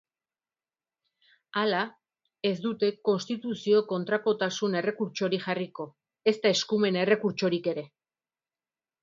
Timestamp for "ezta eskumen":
6.33-6.99